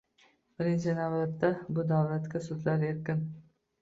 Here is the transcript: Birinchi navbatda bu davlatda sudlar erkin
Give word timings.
Birinchi 0.61 0.95
navbatda 1.01 1.51
bu 1.77 1.85
davlatda 1.93 2.43
sudlar 2.47 2.87
erkin 2.93 3.23